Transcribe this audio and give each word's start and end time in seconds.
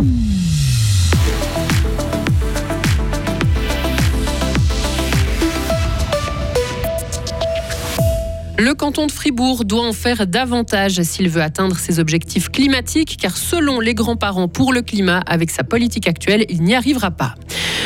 Mm-hmm. 0.00 0.37
Le 8.60 8.74
canton 8.74 9.06
de 9.06 9.12
Fribourg 9.12 9.64
doit 9.64 9.86
en 9.86 9.92
faire 9.92 10.26
davantage 10.26 11.00
s'il 11.02 11.28
veut 11.28 11.42
atteindre 11.42 11.78
ses 11.78 12.00
objectifs 12.00 12.48
climatiques, 12.48 13.16
car 13.16 13.36
selon 13.36 13.78
les 13.78 13.94
grands-parents 13.94 14.48
pour 14.48 14.72
le 14.72 14.82
climat, 14.82 15.20
avec 15.28 15.52
sa 15.52 15.62
politique 15.62 16.08
actuelle, 16.08 16.44
il 16.48 16.62
n'y 16.62 16.74
arrivera 16.74 17.12
pas. 17.12 17.36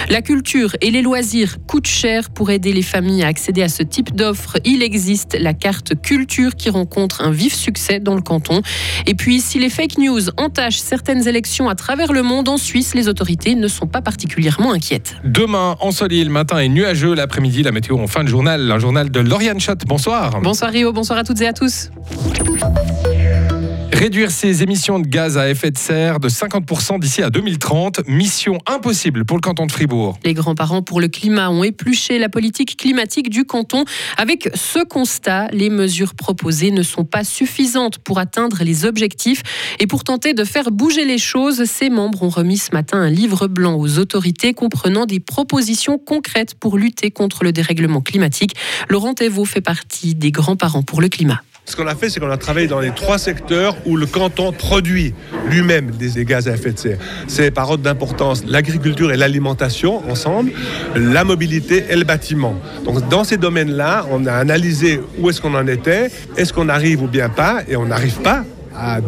La 0.08 0.22
culture 0.22 0.74
et 0.80 0.90
les 0.90 1.02
loisirs 1.02 1.58
coûtent 1.66 1.86
cher 1.86 2.30
pour 2.30 2.50
aider 2.50 2.72
les 2.72 2.82
familles 2.82 3.22
à 3.22 3.26
accéder 3.26 3.62
à 3.62 3.68
ce 3.68 3.82
type 3.82 4.16
d'offres. 4.16 4.56
Il 4.64 4.82
existe 4.82 5.36
la 5.38 5.52
carte 5.52 6.00
culture 6.00 6.56
qui 6.56 6.70
rencontre 6.70 7.20
un 7.20 7.30
vif 7.30 7.54
succès 7.54 8.00
dans 8.00 8.14
le 8.14 8.22
canton. 8.22 8.62
Et 9.06 9.14
puis, 9.14 9.42
si 9.42 9.58
les 9.58 9.68
fake 9.68 9.98
news 9.98 10.30
entachent 10.38 10.78
certaines 10.78 11.28
élections 11.28 11.68
à 11.68 11.74
travers 11.74 12.14
le 12.14 12.22
monde, 12.22 12.48
en 12.48 12.56
Suisse, 12.56 12.94
les 12.94 13.08
autorités 13.08 13.54
ne 13.54 13.68
sont 13.68 13.86
pas 13.86 14.00
particulièrement 14.00 14.72
inquiètes. 14.72 15.16
Demain, 15.22 15.76
ensoleillé 15.80 16.24
le 16.24 16.30
matin 16.30 16.58
et 16.58 16.70
nuageux 16.70 17.14
l'après-midi, 17.14 17.62
la 17.62 17.72
météo 17.72 17.98
en 17.98 18.06
fin 18.06 18.24
de 18.24 18.28
journal, 18.28 18.72
un 18.72 18.78
journal 18.78 19.10
de 19.10 19.20
Lauriane 19.20 19.60
Schott. 19.60 19.82
Bonsoir. 19.86 20.40
Bonsoir 20.40 20.61
Rio, 20.68 20.92
bonsoir 20.92 21.18
à 21.18 21.24
toutes 21.24 21.40
et 21.40 21.46
à 21.46 21.52
tous. 21.52 21.90
Réduire 24.02 24.32
ses 24.32 24.64
émissions 24.64 24.98
de 24.98 25.06
gaz 25.06 25.38
à 25.38 25.48
effet 25.48 25.70
de 25.70 25.78
serre 25.78 26.18
de 26.18 26.28
50% 26.28 26.98
d'ici 26.98 27.22
à 27.22 27.30
2030, 27.30 28.08
mission 28.08 28.58
impossible 28.66 29.24
pour 29.24 29.36
le 29.36 29.40
canton 29.40 29.64
de 29.64 29.70
Fribourg. 29.70 30.18
Les 30.24 30.34
grands-parents 30.34 30.82
pour 30.82 31.00
le 31.00 31.06
climat 31.06 31.50
ont 31.50 31.62
épluché 31.62 32.18
la 32.18 32.28
politique 32.28 32.76
climatique 32.76 33.30
du 33.30 33.44
canton. 33.44 33.84
Avec 34.16 34.50
ce 34.56 34.82
constat, 34.82 35.46
les 35.52 35.70
mesures 35.70 36.16
proposées 36.16 36.72
ne 36.72 36.82
sont 36.82 37.04
pas 37.04 37.22
suffisantes 37.22 37.98
pour 37.98 38.18
atteindre 38.18 38.64
les 38.64 38.86
objectifs. 38.86 39.44
Et 39.78 39.86
pour 39.86 40.02
tenter 40.02 40.34
de 40.34 40.42
faire 40.42 40.72
bouger 40.72 41.04
les 41.04 41.18
choses, 41.18 41.62
ses 41.66 41.88
membres 41.88 42.24
ont 42.24 42.28
remis 42.28 42.58
ce 42.58 42.72
matin 42.72 42.98
un 42.98 43.08
livre 43.08 43.46
blanc 43.46 43.76
aux 43.76 44.00
autorités 44.00 44.52
comprenant 44.52 45.06
des 45.06 45.20
propositions 45.20 45.98
concrètes 45.98 46.56
pour 46.56 46.76
lutter 46.76 47.12
contre 47.12 47.44
le 47.44 47.52
dérèglement 47.52 48.00
climatique. 48.00 48.56
Laurent 48.88 49.14
Thévaux 49.14 49.44
fait 49.44 49.60
partie 49.60 50.16
des 50.16 50.32
grands-parents 50.32 50.82
pour 50.82 51.00
le 51.00 51.08
climat. 51.08 51.40
Ce 51.64 51.76
qu'on 51.76 51.86
a 51.86 51.94
fait, 51.94 52.10
c'est 52.10 52.20
qu'on 52.20 52.30
a 52.30 52.36
travaillé 52.36 52.66
dans 52.66 52.80
les 52.80 52.90
trois 52.90 53.18
secteurs 53.18 53.76
où 53.86 53.96
le 53.96 54.04
canton 54.04 54.52
produit 54.52 55.14
lui-même 55.48 55.92
des 55.92 56.24
gaz 56.24 56.48
à 56.48 56.54
effet 56.54 56.72
de 56.72 56.78
serre. 56.78 56.98
C'est 57.28 57.50
par 57.50 57.70
ordre 57.70 57.84
d'importance 57.84 58.44
l'agriculture 58.46 59.12
et 59.12 59.16
l'alimentation 59.16 60.02
ensemble, 60.10 60.50
la 60.96 61.24
mobilité 61.24 61.84
et 61.88 61.96
le 61.96 62.04
bâtiment. 62.04 62.56
Donc 62.84 63.08
dans 63.08 63.24
ces 63.24 63.36
domaines-là, 63.36 64.06
on 64.10 64.26
a 64.26 64.32
analysé 64.32 65.00
où 65.18 65.30
est-ce 65.30 65.40
qu'on 65.40 65.54
en 65.54 65.66
était, 65.66 66.10
est-ce 66.36 66.52
qu'on 66.52 66.68
arrive 66.68 67.02
ou 67.02 67.06
bien 67.06 67.28
pas, 67.28 67.62
et 67.68 67.76
on 67.76 67.86
n'arrive 67.86 68.20
pas 68.20 68.44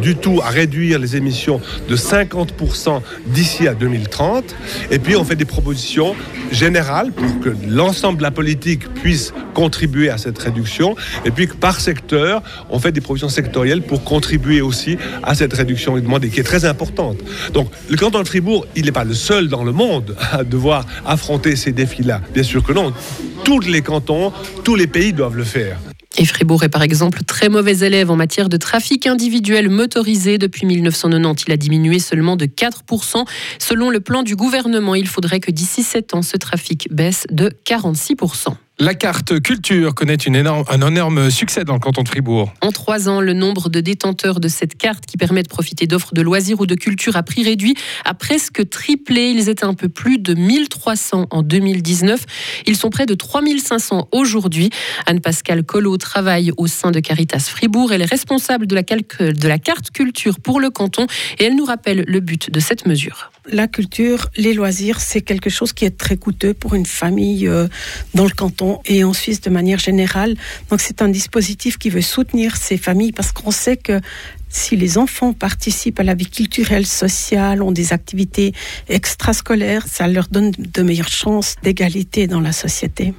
du 0.01 0.17
tout 0.17 0.41
à 0.43 0.48
réduire 0.48 0.98
les 0.98 1.17
émissions 1.17 1.61
de 1.89 1.97
50% 1.97 3.01
d'ici 3.27 3.69
à 3.69 3.75
2030. 3.75 4.55
Et 4.91 4.98
puis 4.98 5.17
on 5.17 5.25
fait 5.25 5.37
des 5.37 5.45
propositions 5.45 6.15
générales 6.51 7.12
pour 7.12 7.41
que 7.41 7.55
l'ensemble 7.69 8.19
de 8.19 8.23
la 8.23 8.31
politique 8.31 8.93
puisse 8.95 9.33
contribuer 9.55 10.11
à 10.11 10.19
cette 10.19 10.39
réduction. 10.39 10.97
Et 11.25 11.31
puis 11.31 11.47
par 11.47 11.81
secteur, 11.81 12.43
on 12.71 12.79
fait 12.79 12.93
des 12.93 13.01
propositions 13.01 13.29
sectorielles 13.29 13.83
pour 13.83 14.05
contribuer 14.05 14.61
aussi 14.61 14.98
à 15.23 15.34
cette 15.34 15.53
réduction 15.53 15.97
demandée, 15.97 16.28
qui 16.28 16.41
est 16.41 16.45
très 16.45 16.65
importante. 16.65 17.19
Donc 17.53 17.71
le 17.89 17.97
canton 17.97 18.23
de 18.23 18.28
Fribourg, 18.28 18.67
il 18.77 18.84
n'est 18.87 18.93
pas 18.93 19.05
le 19.05 19.15
seul 19.15 19.49
dans 19.49 19.65
le 19.65 19.73
monde 19.73 20.17
à 20.33 20.45
devoir 20.45 20.87
affronter 21.06 21.56
ces 21.56 21.73
défis-là. 21.73 22.21
Bien 22.33 22.43
sûr 22.43 22.62
que 22.62 22.73
non. 22.73 22.93
Tous 23.45 23.61
les 23.61 23.83
cantons, 23.83 24.33
tous 24.65 24.75
les 24.75 24.87
pays 24.87 25.12
doivent 25.12 25.37
le 25.37 25.45
faire. 25.45 25.78
Et 26.17 26.25
Fribourg 26.27 26.62
est 26.62 26.69
par 26.69 26.83
exemple 26.83 27.25
très 27.25 27.48
mauvais 27.48 27.79
élève 27.79 28.11
en 28.11 28.17
matière 28.17 28.48
de 28.48 28.57
trafic 28.57 29.07
individuel 29.07 29.69
motorisé. 29.69 30.39
Depuis 30.39 30.65
1990, 30.65 31.45
il 31.48 31.53
a 31.53 31.56
diminué 31.56 31.98
seulement 31.98 32.37
de 32.37 32.47
4%. 32.47 33.25
Selon 33.59 33.91
le 33.91 34.01
plan 34.01 34.23
du 34.23 34.37
gouvernement, 34.37 34.95
il 34.95 35.09
faudrait 35.09 35.41
que 35.41 35.51
d'ici 35.51 35.83
7 35.83 36.15
ans, 36.15 36.23
ce 36.23 36.37
trafic 36.37 36.89
baisse 36.93 37.27
de 37.31 37.51
46%. 37.67 38.55
La 38.80 38.94
carte 38.94 39.39
culture 39.39 39.94
connaît 39.94 40.17
une 40.17 40.34
énorme, 40.34 40.65
un 40.69 40.81
énorme 40.84 41.31
succès 41.31 41.62
dans 41.62 41.75
le 41.75 41.78
canton 41.78 42.03
de 42.03 42.09
Fribourg. 42.09 42.53
En 42.60 42.72
trois 42.72 43.09
ans, 43.09 43.21
le 43.21 43.32
nombre 43.32 43.69
de 43.69 43.81
détenteurs 43.81 44.41
de 44.41 44.49
cette 44.49 44.76
carte 44.76 45.06
qui 45.06 45.16
permet 45.16 45.44
de 45.44 45.49
profiter 45.49 45.87
d'offres 45.87 46.12
de 46.12 46.22
loisirs 46.22 46.60
ou 46.60 46.66
de 46.66 46.75
culture 46.75 47.15
à 47.15 47.22
prix 47.22 47.44
réduit 47.44 47.76
a 48.04 48.15
presque 48.15 48.69
triplé. 48.69 49.31
Ils 49.31 49.49
étaient 49.49 49.65
un 49.65 49.75
peu 49.75 49.88
plus 49.88 50.19
de 50.19 50.34
1300 50.34 51.28
en 51.31 51.43
2019. 51.43 52.25
Ils 52.66 52.76
sont 52.76 52.91
près 52.91 53.06
de 53.06 53.15
3500 53.15 54.09
aujourd'hui. 54.10 54.71
Anne-Pascale 55.06 55.62
Collot 55.62 55.97
travaille 55.97 56.50
au 56.56 56.66
sein 56.66 56.91
de 56.91 56.99
Caritas 56.99 57.47
Fribourg. 57.49 57.93
Elle 57.93 58.03
est 58.03 58.10
responsable 58.10 58.66
de 58.66 58.75
la, 58.75 58.82
de 58.82 59.49
la 59.49 59.59
carte 59.60 59.93
culture 59.93 60.41
pour 60.41 60.59
le 60.59 60.70
canton 60.70 61.06
et 61.38 61.44
elle 61.44 61.54
nous 61.54 61.65
rappelle 61.65 62.03
le 62.09 62.19
but 62.19 62.50
de 62.50 62.59
cette 62.59 62.87
mesure. 62.87 63.31
La 63.53 63.69
culture, 63.69 64.31
les 64.38 64.55
loisirs, 64.55 65.00
c'est 65.00 65.21
quelque 65.21 65.50
chose 65.50 65.75
qui 65.75 65.84
est 65.84 65.99
très 65.99 66.16
coûteux 66.16 66.55
pour 66.55 66.75
une 66.75 66.87
famille 66.87 67.47
euh, 67.47 67.69
dans 68.15 68.25
le 68.25 68.31
canton 68.31 68.81
et 68.87 69.05
en 69.05 69.12
Suisse 69.12 69.43
de 69.43 69.50
manière 69.50 69.78
générale. 69.78 70.34
Donc 70.71 70.81
c'est 70.81 71.03
un 71.03 71.09
dispositif 71.09 71.77
qui 71.77 71.91
veut 71.91 72.00
soutenir 72.00 72.56
ces 72.56 72.78
familles 72.78 73.12
parce 73.12 73.32
qu'on 73.32 73.50
sait 73.50 73.77
que 73.77 74.00
si 74.49 74.77
les 74.77 74.97
enfants 74.97 75.34
participent 75.34 76.00
à 76.00 76.05
la 76.05 76.15
vie 76.15 76.31
culturelle, 76.31 76.87
sociale, 76.87 77.62
ont 77.62 77.72
des 77.72 77.93
activités 77.93 78.55
extrascolaires, 78.88 79.87
ça 79.88 80.09
leur 80.09 80.28
donne 80.28 80.53
de 80.56 80.82
meilleures 80.82 81.09
chances 81.09 81.56
d'égalité 81.62 82.26
dans 82.26 82.41
la 82.41 82.53
société. 82.53 83.12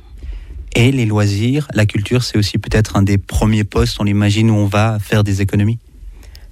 Et 0.75 0.91
les 0.91 1.05
loisirs, 1.05 1.67
la 1.73 1.85
culture, 1.85 2.23
c'est 2.23 2.37
aussi 2.37 2.57
peut-être 2.57 2.95
un 2.95 3.03
des 3.03 3.17
premiers 3.17 3.63
postes, 3.63 3.97
on 3.99 4.05
imagine, 4.05 4.49
où 4.49 4.55
on 4.55 4.65
va 4.65 4.97
faire 4.99 5.23
des 5.23 5.41
économies? 5.41 5.77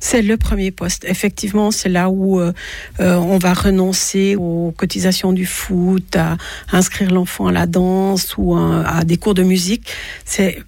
C'est 0.04 0.22
le 0.22 0.36
premier 0.36 0.72
poste. 0.72 1.06
Effectivement, 1.06 1.72
c'est 1.72 1.88
là 1.88 2.10
où 2.10 2.38
euh, 2.38 2.52
euh, 3.00 3.16
on 3.16 3.38
va 3.38 3.54
renoncer 3.54 4.36
aux 4.36 4.74
cotisations 4.76 5.32
du 5.32 5.46
foot, 5.46 6.18
à, 6.18 6.36
inscrire 6.74 7.10
l'enfant 7.10 7.48
à 7.48 7.54
la 7.54 7.68
danse 7.68 8.36
ou 8.38 8.54
à, 8.54 9.06
des 9.06 9.16
cours 9.16 9.34
de 9.34 9.44
musique. 9.44 9.90
C'est 10.26 10.62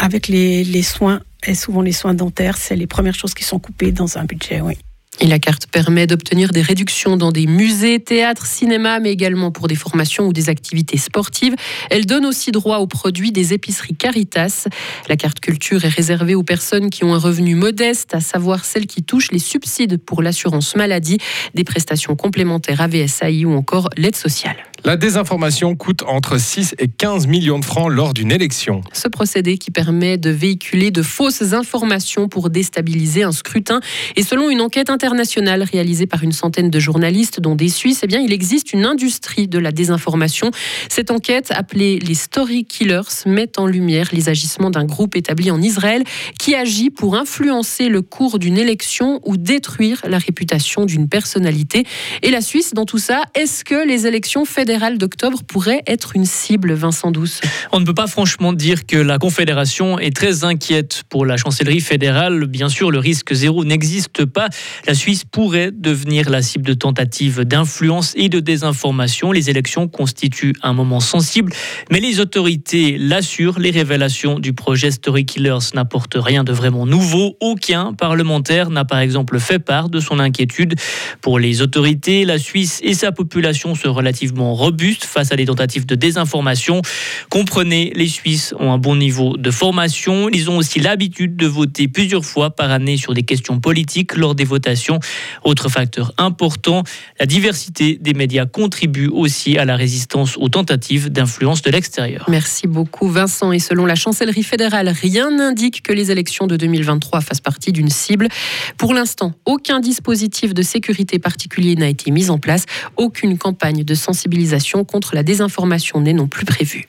avec 0.00 0.26
les, 0.26 0.64
les 0.64 0.82
soins 0.82 1.20
et 1.46 1.54
souvent 1.54 1.82
les 1.82 1.92
soins 1.92 2.14
dentaires, 2.14 2.56
c'est 2.56 2.74
les 2.74 2.88
premières 2.88 3.14
choses 3.14 3.32
qui 3.32 3.44
sont 3.44 3.60
coupées 3.60 3.92
dans 3.92 4.18
un 4.18 4.24
budget. 4.24 4.60
Oui. 4.60 4.76
La 5.22 5.38
carte 5.38 5.66
permet 5.66 6.06
d'obtenir 6.06 6.50
des 6.50 6.62
réductions 6.62 7.16
dans 7.16 7.30
des 7.30 7.46
musées, 7.46 8.00
théâtres, 8.00 8.46
cinéma, 8.46 9.00
mais 9.00 9.12
également 9.12 9.50
pour 9.50 9.68
des 9.68 9.74
formations 9.74 10.26
ou 10.26 10.32
des 10.32 10.48
activités 10.48 10.96
sportives. 10.96 11.54
Elle 11.90 12.06
donne 12.06 12.24
aussi 12.24 12.52
droit 12.52 12.78
aux 12.78 12.86
produits 12.86 13.30
des 13.30 13.52
épiceries 13.52 13.94
Caritas. 13.94 14.66
La 15.08 15.16
carte 15.16 15.40
culture 15.40 15.84
est 15.84 15.88
réservée 15.88 16.34
aux 16.34 16.42
personnes 16.42 16.88
qui 16.88 17.04
ont 17.04 17.14
un 17.14 17.18
revenu 17.18 17.54
modeste, 17.54 18.14
à 18.14 18.20
savoir 18.20 18.64
celles 18.64 18.86
qui 18.86 19.02
touchent 19.02 19.30
les 19.30 19.38
subsides 19.38 19.98
pour 19.98 20.22
l'assurance 20.22 20.74
maladie, 20.74 21.18
des 21.54 21.64
prestations 21.64 22.16
complémentaires 22.16 22.80
AVSAI 22.80 23.44
ou 23.44 23.52
encore 23.52 23.90
l'aide 23.96 24.16
sociale. 24.16 24.56
La 24.82 24.96
désinformation 24.96 25.76
coûte 25.76 26.02
entre 26.06 26.40
6 26.40 26.74
et 26.78 26.88
15 26.88 27.26
millions 27.26 27.58
de 27.58 27.64
francs 27.66 27.92
lors 27.92 28.14
d'une 28.14 28.32
élection. 28.32 28.80
Ce 28.94 29.08
procédé 29.08 29.58
qui 29.58 29.70
permet 29.70 30.16
de 30.16 30.30
véhiculer 30.30 30.90
de 30.90 31.02
fausses 31.02 31.52
informations 31.52 32.28
pour 32.28 32.48
déstabiliser 32.48 33.22
un 33.22 33.32
scrutin. 33.32 33.80
Et 34.16 34.22
selon 34.22 34.48
une 34.48 34.62
enquête 34.62 34.88
internationale 34.88 35.62
réalisée 35.62 36.06
par 36.06 36.22
une 36.22 36.32
centaine 36.32 36.70
de 36.70 36.78
journalistes, 36.78 37.40
dont 37.40 37.56
des 37.56 37.68
Suisses, 37.68 38.00
eh 38.04 38.06
bien, 38.06 38.20
il 38.20 38.32
existe 38.32 38.72
une 38.72 38.86
industrie 38.86 39.48
de 39.48 39.58
la 39.58 39.70
désinformation. 39.70 40.50
Cette 40.88 41.10
enquête, 41.10 41.50
appelée 41.50 41.98
les 41.98 42.14
Story 42.14 42.64
Killers, 42.64 43.26
met 43.26 43.58
en 43.58 43.66
lumière 43.66 44.08
les 44.12 44.30
agissements 44.30 44.70
d'un 44.70 44.86
groupe 44.86 45.14
établi 45.14 45.50
en 45.50 45.60
Israël 45.60 46.04
qui 46.38 46.54
agit 46.54 46.88
pour 46.88 47.16
influencer 47.16 47.90
le 47.90 48.00
cours 48.00 48.38
d'une 48.38 48.56
élection 48.56 49.20
ou 49.26 49.36
détruire 49.36 50.00
la 50.08 50.18
réputation 50.18 50.86
d'une 50.86 51.06
personnalité. 51.06 51.84
Et 52.22 52.30
la 52.30 52.40
Suisse, 52.40 52.72
dans 52.72 52.86
tout 52.86 52.98
ça, 52.98 53.24
est-ce 53.34 53.62
que 53.62 53.86
les 53.86 54.06
élections 54.06 54.46
d'octobre 54.78 55.40
pourrait 55.42 55.82
être 55.86 56.14
une 56.14 56.24
cible, 56.24 56.72
Vincent 56.74 57.10
Douce 57.10 57.40
On 57.72 57.80
ne 57.80 57.84
peut 57.84 57.94
pas 57.94 58.06
franchement 58.06 58.52
dire 58.52 58.86
que 58.86 58.96
la 58.96 59.18
Confédération 59.18 59.98
est 59.98 60.14
très 60.14 60.44
inquiète 60.44 61.02
pour 61.08 61.26
la 61.26 61.36
chancellerie 61.36 61.80
fédérale. 61.80 62.46
Bien 62.46 62.68
sûr, 62.68 62.92
le 62.92 62.98
risque 62.98 63.32
zéro 63.32 63.64
n'existe 63.64 64.24
pas. 64.24 64.48
La 64.86 64.94
Suisse 64.94 65.24
pourrait 65.24 65.72
devenir 65.72 66.30
la 66.30 66.40
cible 66.40 66.64
de 66.64 66.74
tentatives 66.74 67.40
d'influence 67.40 68.12
et 68.16 68.28
de 68.28 68.38
désinformation. 68.38 69.32
Les 69.32 69.50
élections 69.50 69.88
constituent 69.88 70.54
un 70.62 70.72
moment 70.72 71.00
sensible, 71.00 71.52
mais 71.90 71.98
les 71.98 72.20
autorités 72.20 72.96
l'assurent, 72.96 73.58
les 73.58 73.72
révélations 73.72 74.38
du 74.38 74.52
projet 74.52 74.92
Story 74.92 75.26
Killers 75.26 75.74
n'apportent 75.74 76.16
rien 76.16 76.44
de 76.44 76.52
vraiment 76.52 76.86
nouveau. 76.86 77.36
Aucun 77.40 77.92
parlementaire 77.92 78.70
n'a 78.70 78.84
par 78.84 79.00
exemple 79.00 79.40
fait 79.40 79.58
part 79.58 79.88
de 79.88 79.98
son 79.98 80.20
inquiétude. 80.20 80.76
Pour 81.22 81.40
les 81.40 81.60
autorités, 81.60 82.24
la 82.24 82.38
Suisse 82.38 82.78
et 82.84 82.94
sa 82.94 83.10
population 83.10 83.74
sont 83.74 83.92
relativement 83.92 84.54
robustes 84.60 85.06
face 85.06 85.32
à 85.32 85.36
des 85.36 85.46
tentatives 85.46 85.86
de 85.86 85.94
désinformation. 85.94 86.82
Comprenez, 87.30 87.92
les 87.96 88.08
Suisses 88.08 88.54
ont 88.58 88.72
un 88.72 88.78
bon 88.78 88.94
niveau 88.94 89.38
de 89.38 89.50
formation. 89.50 90.28
Ils 90.28 90.50
ont 90.50 90.58
aussi 90.58 90.80
l'habitude 90.80 91.34
de 91.36 91.46
voter 91.46 91.88
plusieurs 91.88 92.24
fois 92.24 92.50
par 92.50 92.70
année 92.70 92.98
sur 92.98 93.14
des 93.14 93.22
questions 93.22 93.58
politiques 93.58 94.14
lors 94.16 94.34
des 94.34 94.44
votations. 94.44 95.00
Autre 95.44 95.70
facteur 95.70 96.12
important, 96.18 96.84
la 97.18 97.24
diversité 97.24 97.98
des 98.00 98.12
médias 98.12 98.44
contribue 98.44 99.08
aussi 99.08 99.56
à 99.56 99.64
la 99.64 99.76
résistance 99.76 100.36
aux 100.36 100.50
tentatives 100.50 101.08
d'influence 101.10 101.62
de 101.62 101.70
l'extérieur. 101.70 102.26
Merci 102.28 102.66
beaucoup 102.66 103.08
Vincent. 103.08 103.52
Et 103.52 103.58
selon 103.58 103.86
la 103.86 103.94
chancellerie 103.94 104.42
fédérale, 104.42 104.88
rien 104.88 105.30
n'indique 105.30 105.82
que 105.82 105.92
les 105.94 106.10
élections 106.10 106.46
de 106.46 106.56
2023 106.56 107.22
fassent 107.22 107.40
partie 107.40 107.72
d'une 107.72 107.88
cible. 107.88 108.28
Pour 108.76 108.92
l'instant, 108.92 109.32
aucun 109.46 109.80
dispositif 109.80 110.52
de 110.52 110.62
sécurité 110.62 111.18
particulier 111.18 111.76
n'a 111.76 111.88
été 111.88 112.10
mis 112.10 112.28
en 112.28 112.38
place. 112.38 112.66
Aucune 112.98 113.38
campagne 113.38 113.84
de 113.84 113.94
sensibilisation 113.94 114.49
contre 114.84 115.14
la 115.14 115.22
désinformation 115.22 116.00
n'est 116.00 116.12
non 116.12 116.28
plus 116.28 116.44
prévue. 116.44 116.88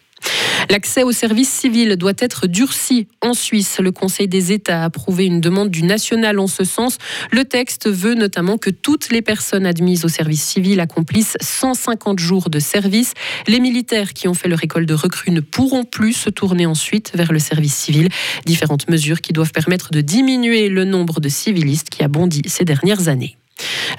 L'accès 0.69 1.03
au 1.03 1.11
service 1.11 1.49
civil 1.49 1.95
doit 1.97 2.13
être 2.19 2.47
durci 2.47 3.07
en 3.21 3.33
Suisse. 3.33 3.79
Le 3.79 3.91
Conseil 3.91 4.27
des 4.27 4.51
États 4.51 4.83
a 4.83 4.85
approuvé 4.85 5.25
une 5.25 5.41
demande 5.41 5.69
du 5.69 5.83
national 5.83 6.39
en 6.39 6.47
ce 6.47 6.63
sens. 6.63 6.97
Le 7.31 7.45
texte 7.45 7.89
veut 7.89 8.13
notamment 8.13 8.57
que 8.57 8.69
toutes 8.69 9.11
les 9.11 9.21
personnes 9.21 9.65
admises 9.65 10.05
au 10.05 10.07
service 10.07 10.43
civil 10.43 10.79
accomplissent 10.79 11.35
150 11.41 12.19
jours 12.19 12.49
de 12.49 12.59
service. 12.59 13.13
Les 13.47 13.59
militaires 13.59 14.13
qui 14.13 14.27
ont 14.27 14.33
fait 14.33 14.47
leur 14.47 14.63
école 14.63 14.85
de 14.85 14.93
recrue 14.93 15.31
ne 15.31 15.41
pourront 15.41 15.83
plus 15.83 16.13
se 16.13 16.29
tourner 16.29 16.65
ensuite 16.65 17.11
vers 17.15 17.31
le 17.31 17.39
service 17.39 17.75
civil. 17.75 18.09
Différentes 18.45 18.89
mesures 18.89 19.21
qui 19.21 19.33
doivent 19.33 19.51
permettre 19.51 19.91
de 19.91 20.01
diminuer 20.01 20.69
le 20.69 20.85
nombre 20.85 21.19
de 21.19 21.29
civilistes 21.29 21.89
qui 21.89 22.03
a 22.03 22.07
bondi 22.07 22.41
ces 22.45 22.65
dernières 22.65 23.07
années. 23.07 23.37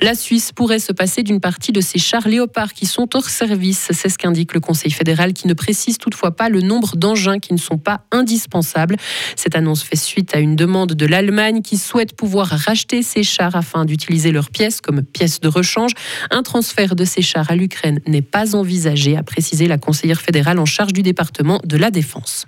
La 0.01 0.15
Suisse 0.15 0.53
pourrait 0.53 0.79
se 0.79 0.93
passer 0.93 1.23
d'une 1.23 1.41
partie 1.41 1.73
de 1.73 1.81
ses 1.81 1.99
chars 1.99 2.29
léopards 2.29 2.73
qui 2.73 2.87
sont 2.87 3.09
hors 3.15 3.29
service. 3.29 3.89
C'est 3.91 4.09
ce 4.09 4.19
qu'indique 4.19 4.55
le 4.55 4.61
Conseil 4.61 4.91
fédéral 4.91 5.33
qui 5.33 5.47
ne 5.47 5.55
précise 5.55 5.99
toutefois 5.99 6.33
pas 6.33 6.49
le 6.49 6.61
nombre 6.61 6.97
d'engins 6.97 7.39
qui 7.39 7.53
ne 7.53 7.59
sont 7.59 7.79
pas 7.79 8.05
indispensables. 8.11 8.97
Cette 9.37 9.57
annonce 9.57 9.83
fait 9.83 9.97
suite 9.97 10.35
à 10.35 10.39
une 10.39 10.57
demande 10.57 10.93
de 10.93 11.07
l'Allemagne 11.07 11.63
qui 11.63 11.79
souhaite 11.79 12.15
pouvoir 12.17 12.49
racheter 12.49 13.03
ces 13.03 13.23
chars 13.23 13.57
afin 13.57 13.85
d'utiliser 13.85 14.33
leurs 14.33 14.51
pièces 14.51 14.81
comme 14.81 15.03
pièces 15.03 15.41
de 15.41 15.49
rechange. 15.49 15.93
Un 16.31 16.43
transfert 16.43 16.97
de 16.97 17.05
ces 17.05 17.23
chars 17.23 17.51
à 17.51 17.57
l'Ukraine 17.57 18.01
n'est 18.07 18.23
pas 18.23 18.55
envisagé, 18.55 19.17
a 19.17 19.23
précisé 19.23 19.67
la 19.67 19.79
conseillère 19.79 20.21
fédérale 20.21 20.59
en 20.59 20.67
charge 20.67 20.93
du 20.93 21.03
département 21.03 21.61
de 21.65 21.77
la 21.77 21.91
Défense. 21.91 22.47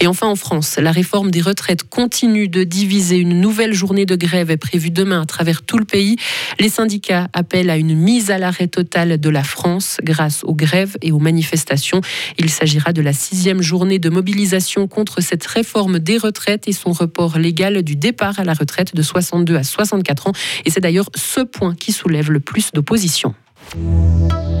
Et 0.00 0.06
enfin 0.06 0.26
en 0.26 0.36
France, 0.36 0.76
la 0.78 0.92
réforme 0.92 1.30
des 1.30 1.40
retraites 1.40 1.82
continue 1.84 2.48
de 2.48 2.64
diviser. 2.64 3.16
Une 3.16 3.40
nouvelle 3.40 3.74
journée 3.74 4.06
de 4.06 4.16
grève 4.16 4.50
est 4.50 4.56
prévue 4.56 4.90
demain 4.90 5.22
à 5.22 5.26
travers 5.26 5.62
tout 5.62 5.78
le 5.78 5.84
pays. 5.84 6.16
Les 6.58 6.68
syndicats 6.68 7.28
appellent 7.32 7.70
à 7.70 7.76
une 7.76 7.94
mise 7.94 8.30
à 8.30 8.38
l'arrêt 8.38 8.68
totale 8.68 9.18
de 9.18 9.28
la 9.28 9.44
France 9.44 9.98
grâce 10.02 10.44
aux 10.44 10.54
grèves 10.54 10.96
et 11.02 11.12
aux 11.12 11.18
manifestations. 11.18 12.00
Il 12.38 12.50
s'agira 12.50 12.92
de 12.92 13.02
la 13.02 13.12
sixième 13.12 13.62
journée 13.62 13.98
de 13.98 14.10
mobilisation 14.10 14.88
contre 14.88 15.20
cette 15.20 15.46
réforme 15.46 15.98
des 15.98 16.18
retraites 16.18 16.68
et 16.68 16.72
son 16.72 16.92
report 16.92 17.38
légal 17.38 17.82
du 17.82 17.96
départ 17.96 18.38
à 18.38 18.44
la 18.44 18.54
retraite 18.54 18.94
de 18.94 19.02
62 19.02 19.56
à 19.56 19.64
64 19.64 20.28
ans. 20.28 20.32
Et 20.64 20.70
c'est 20.70 20.80
d'ailleurs 20.80 21.10
ce 21.14 21.40
point 21.40 21.74
qui 21.74 21.92
soulève 21.92 22.30
le 22.30 22.40
plus 22.40 22.72
d'opposition. 22.72 23.34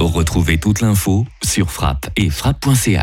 Retrouvez 0.00 0.58
toute 0.58 0.80
l'info 0.80 1.26
sur 1.42 1.70
frappe 1.70 2.10
et 2.16 2.30
frappe.ch. 2.30 3.02